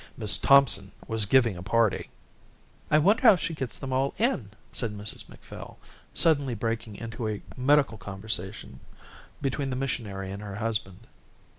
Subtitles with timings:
[0.17, 2.09] Miss Thompson was giving a party.
[2.89, 5.77] "I wonder how she gets them all in," said Mrs Macphail,
[6.11, 8.79] suddenly breaking into a medical conversation
[9.43, 11.05] between the missionary and her husband.